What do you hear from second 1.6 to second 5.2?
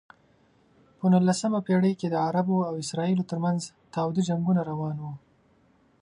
پېړۍ کې د عربو او اسرائیلو ترمنځ تاوده جنګونه روان و.